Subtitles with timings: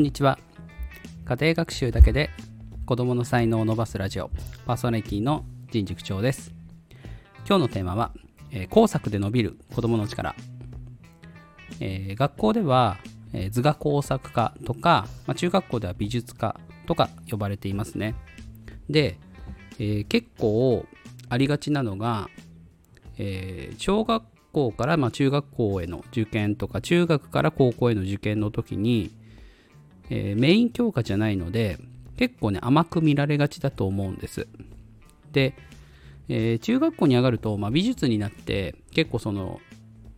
[0.00, 0.38] こんにちは。
[1.26, 2.30] 家庭学習だけで
[2.86, 4.30] 子供の才能を伸ばすラジオ
[4.64, 6.54] パーソナリティの人塾長です。
[7.46, 8.10] 今日のテーマは、
[8.50, 10.34] えー、工作で伸びる子供の力、
[11.80, 12.96] えー、学校では、
[13.34, 18.14] えー、図画工作科とか、まあ、中学校では美術科とか呼ばれていますね。
[18.88, 19.18] で、
[19.78, 20.86] え結構
[21.28, 22.30] ありがちなのが、
[23.18, 29.19] え小学校から、まあ、中学校への受験とか中学から高校への受験の時に、
[30.10, 31.78] えー、メイン教科じゃないので
[32.16, 34.46] 結構ね甘く見られがちだと思うんです
[35.32, 35.54] で、
[36.28, 39.60] えー、中学校に上がると、まあ、美術になって結構その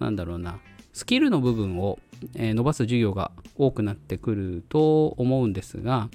[0.00, 0.58] なんだろうな
[0.92, 1.98] スキルの部分を、
[2.34, 6.08] えー、伸ばす授業が多くなってくると思うんですが、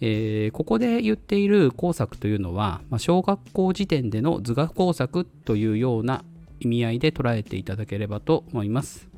[0.00, 6.24] えー、ここで言っている工作というのは、まあ、小学校時点での図画工作というような
[6.60, 9.08] 意味合いで捉えていただければと思います。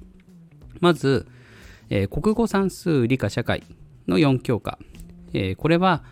[0.80, 1.27] まず、
[1.91, 3.62] えー、国語算数理科社会
[4.11, 4.78] の4教科。
[5.33, 6.03] えー、これは、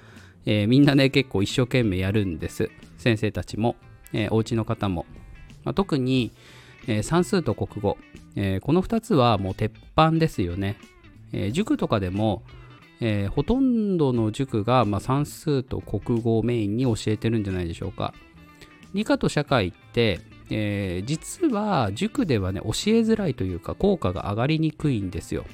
[0.46, 2.70] えー、みんなね結構一生懸命やるんです。
[2.96, 3.76] 先生たちも、
[4.14, 5.04] えー、お家の方も。
[5.64, 6.32] まあ、特に、
[6.86, 7.98] え算数と国語、
[8.34, 10.76] えこの2つはもう鉄板ですよね。
[11.32, 12.42] え塾とかでも、
[13.00, 18.14] えほとんどの塾が、まあ、算数と国語をメインに教えてるんじゃないでしょうか。
[18.94, 25.44] 理科と社会って、え、実は塾ではね教えづらいというか効果が上がりにくいんですよ、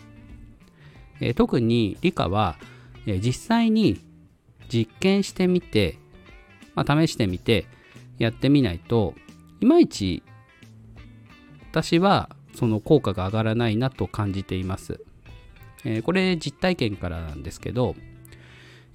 [1.20, 2.56] えー、特に理科は、
[3.06, 4.00] えー、実際に
[4.68, 5.98] 実験してみて、
[6.74, 7.66] まあ、試してみて
[8.18, 9.14] やってみないと
[9.60, 10.22] いまいち
[11.70, 15.00] 私はその効果が上がらないなと感じています、
[15.84, 17.96] えこれ実体験からなんですけど、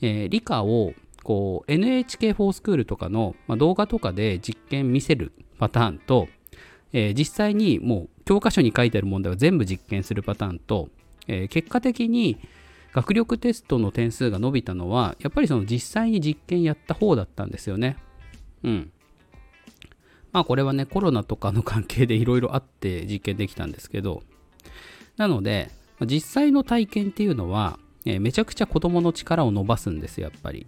[0.01, 6.27] え理科をこう NHK4School とかの、まあ、動画とかで実験見せるパターンと、
[6.93, 10.89] えー、実際にもう教科書に書いてある問題を全部実験するパターンと、
[11.29, 12.37] えー、結果的に
[12.91, 17.97] 学力テストの点数が伸びたのはやっぱりその実際に実験やった方だったんですよね。
[18.63, 18.91] うん。
[20.31, 24.21] まあこれはねコロナとかの関係でいろいろあって実験できたんですけど
[25.17, 25.71] なので
[26.01, 30.67] 実際の体験っていうのは、えー、めちゃくちゃ子供の力を伸ばすんですよやっぱり。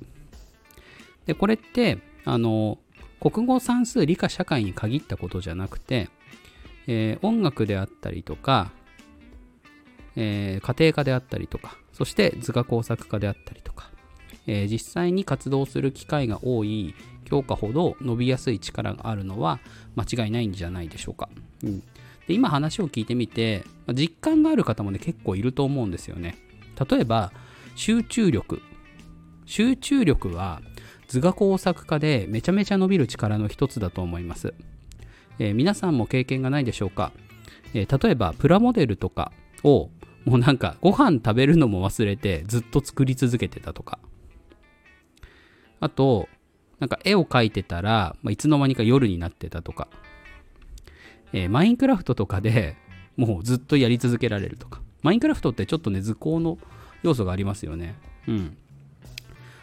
[1.25, 2.79] でこれってあの
[3.19, 6.09] 国語算数理科社会に限ったことじゃなくて、
[6.87, 8.71] えー、音楽であったりとか、
[10.15, 13.89] えー、家庭科であったりとかそして図画工作科であったりとか、
[14.47, 16.95] えー、実際に活動する機会が多い
[17.25, 19.59] 教科ほど伸びやすい力があるのは
[19.95, 21.29] 間違いないんじゃないでしょうか、
[21.63, 21.79] うん、
[22.27, 23.63] で今話を聞いてみて
[23.93, 26.37] 実感がある方もね結構いると思うんですよね。
[26.89, 27.31] 例えば
[27.75, 28.61] 集中力。
[29.45, 30.61] 集中力は
[31.07, 34.53] 図画工作家でめちゃめちゃ伸びる力の一つだと思います。
[35.39, 37.11] えー、皆さんも経験がないでしょうか、
[37.73, 39.31] えー、例えばプラモデルとか
[39.63, 39.89] を
[40.25, 43.99] もうなんかご飯食べるのも忘れてずっと作り続けてたとか。
[45.79, 46.29] あと、
[46.79, 49.87] なんか絵を描いてたら、まあ、いつの間にか夜になってたとか。
[51.33, 52.75] えー、マインクラフトとかで
[53.15, 54.81] もうずっとやり続けられるとか。
[55.01, 56.57] マインクラフトってちょっとね図工の
[57.03, 57.95] 要素がありますよね。
[58.27, 58.57] うん。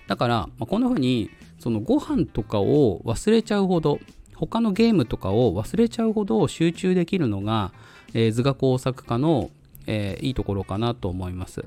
[0.06, 4.00] だから、まあ、こんな風にそのご飯とかを忘れちゃうほど
[4.34, 7.72] 他のゲームとかを忘れちゃうほど集中できるのが、
[8.14, 9.50] えー、図画工作家の、
[9.88, 11.64] えー、いいところかなと思います。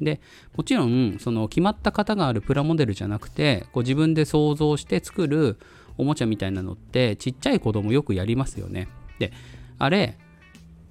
[0.00, 0.20] で
[0.56, 5.58] もちろんその決まった型があるプラモデルじゃなくてこう自分で想像して作る
[5.96, 8.88] おもちゃみたいなのってちっちゃい子供よくやりますよね。
[9.18, 9.32] で
[9.78, 10.16] あれ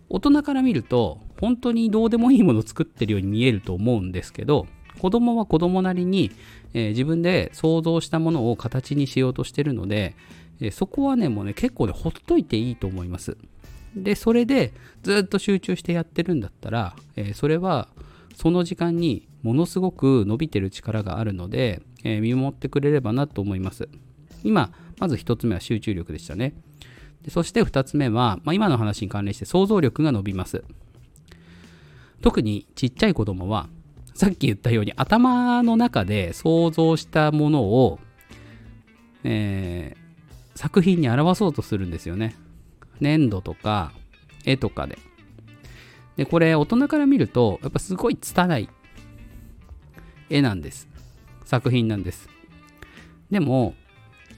[0.09, 4.67] 大人から見ると本当にどうでもいいものを作ってるように見えると思うんですけど
[4.97, 6.31] 子供は子供なりに、
[6.73, 10.15] えー、自分で想像したものを形にしようとしてるので、
[10.59, 13.37] えー、そこはね、もうね、結構ね、ほっといていいと思います。
[14.03, 17.89] で、それでずっと集中してやってるんだったら、えー、それは
[18.35, 23.89] その時間にものすごく伸びてる力があるので、え見守ってくれればなと思います。
[24.43, 26.53] 今、まず1つ目は集中力でしたね。
[27.23, 30.63] でそして2つ目は、まあ、今の話に関連して想像力が伸びます。
[32.21, 33.67] 特にちっちゃい子供は
[34.13, 37.99] さっき言ったように頭の中で想像したものを、
[39.23, 42.35] えー、作品に表そうとするんですよね。
[42.99, 43.91] 粘土とか
[44.45, 44.97] 絵とかで。
[46.15, 48.69] で、これ大人から見ると、やっぱすごい拙い
[50.29, 50.87] 絵なんです。
[51.45, 52.29] 作品なんです。
[53.29, 53.75] でも、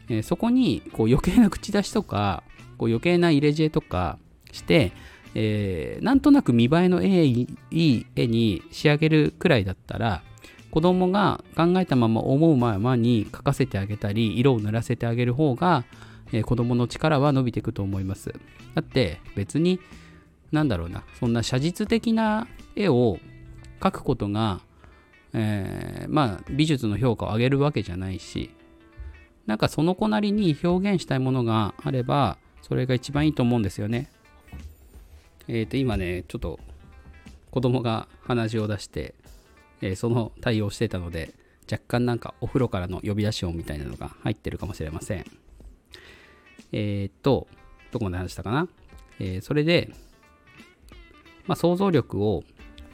[0.09, 2.43] えー、そこにこう余計な口出しとか、
[2.77, 4.17] こう余計な入れ知恵とか
[4.51, 4.91] して、
[5.35, 10.23] えー、なんとなく見栄えのいい絵に仕上げるくらいだったら
[10.71, 15.83] 子供が考えたまま思うままに描かせてあげたり色を塗らせてあげる方が、
[16.31, 18.33] えー、子供の力は伸びていくと思います
[18.75, 19.79] だって別に
[20.51, 23.19] なんだろうなそんな写実的な絵を
[23.79, 24.61] 描くことが
[25.33, 28.51] えー、まあ美術の評価を上げるわけじゃないし
[29.45, 34.11] なんかその子なりに表現したいものがあればそれが一番いいと思うんですよね。
[35.47, 36.59] えっ、ー、と今ねちょっと
[37.49, 39.15] 子供が鼻血を出して、
[39.81, 41.33] えー、その対応してたので
[41.71, 45.25] 若干なんかお風呂からの呼び出し音みたいなのが入ってるかもしれません。
[46.71, 47.47] えっ、と
[47.91, 48.67] どこまで話したかな、
[49.19, 49.89] えそれで、
[51.47, 52.43] まあ、想像力を、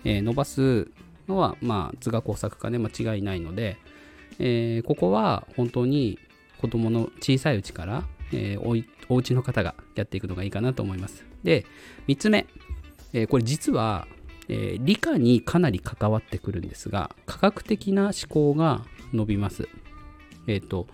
[0.06, 0.88] え伸ばす
[1.28, 3.78] のは、まあ、図画工作家で間違いないので、
[4.40, 6.20] えここは本当に
[6.60, 11.26] 子供の小さいうちから、えー、おいお家の方がやっていくのがいいかなと思います。
[11.44, 11.66] で、
[12.08, 12.48] 3つ目、
[13.14, 14.08] えー、これ実は、
[14.48, 18.84] えー、理科にかなり関わってくるんですが、科学的な思考が
[19.14, 19.68] 伸びます。
[20.48, 20.88] えっ、ー、と、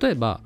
[0.00, 0.40] 例えば、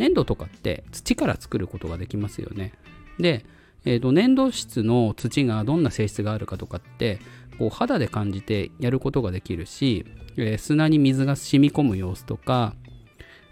[0.00, 2.72] 粘土とかって土から作ることができますよね。
[3.18, 3.44] で、
[3.84, 7.18] えーと、粘土質の土がどんな性質があるかとかって
[7.58, 10.06] こう肌で感じてやることができるし、
[10.38, 12.74] えー、砂に水が染み込む様子とか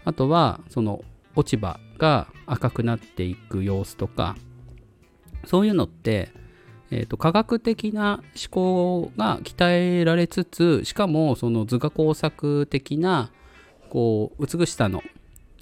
[0.05, 1.03] あとはその
[1.35, 4.35] 落ち葉が赤くなっていく様子とか
[5.45, 6.31] そういうのって、
[6.89, 13.31] えーと、科学的な思考が鍛えられつつしかもその図画工作的な
[13.89, 15.03] こう美しさの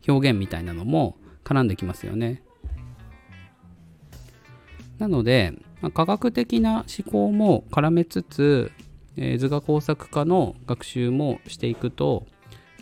[0.08, 2.44] 表現みたいなのも絡んできますよね。
[4.98, 8.72] なので、まあ、科学的な思考も絡めつつ、
[9.16, 12.26] えー、図画工作家の学習もしていくと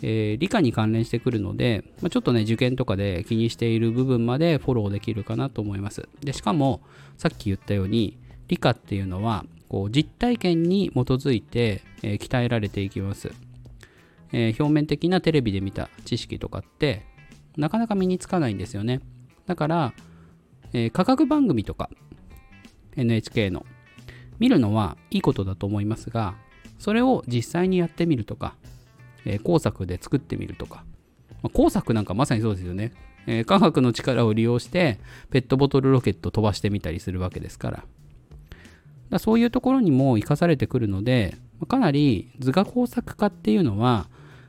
[0.02, 6.08] えー、理科に関連してくるので、まあ、ちょっとね、受験とかで気にしている部分までフォローできるかなと思います。
[6.20, 6.82] で、しかも、
[7.16, 8.18] さっき言ったように、
[8.48, 13.32] 理科っていうのは、こう実体験に基づいて、えー、鍛えられていきます、
[14.32, 17.04] え、表面的なテレビで見た知識とかって、
[17.56, 19.00] なかなか身につかないんですよね。
[19.46, 19.92] だから、
[20.72, 21.90] え科学番組とか、
[22.96, 23.64] NHK の、
[24.38, 26.34] 見るのはいいことだと思いますが、
[26.78, 28.56] それを実際にやってみるとか、
[29.24, 30.84] えー、工作で作ってみるとか、
[31.42, 32.92] まあ、工作なんかまさにそうですよね、
[33.26, 34.98] えー、科学の力を利用して
[35.30, 37.84] ペットボトルロケット飛ばしてみたりするわけですから
[39.10, 41.36] だそういうところにも生かされてくるので
[41.68, 44.08] かなり図画工作家っていうのは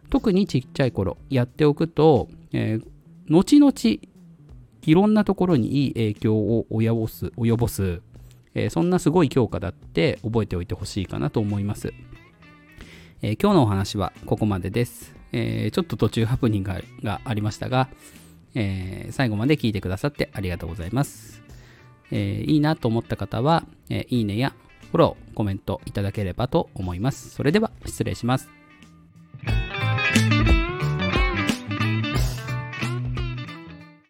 [0.10, 2.88] 特にちっちゃい頃やっておくと、えー、
[3.30, 3.74] 後々
[4.88, 8.02] いろんなところにいい影響を及ぼす及ぼす、
[8.56, 11.94] えー、そんなすごい強化だって覚えておいてほしいかなと思います。
[13.22, 15.16] えー、今日のお話はここまでです。
[15.34, 16.72] えー、ちょっと途中ハプニング
[17.04, 17.90] がありましたが、
[18.56, 21.44] え、最後まで聞いてくださってありがとうございます。
[22.12, 24.54] えいいなと思った方は、えいいねや
[24.88, 27.30] フォロー、コメントいただければと思います。
[27.30, 28.57] それでは失礼します。